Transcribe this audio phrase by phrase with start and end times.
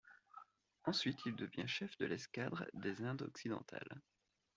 [0.85, 4.01] Ensuite il devient chef de l'escadre des Indes Occidentales.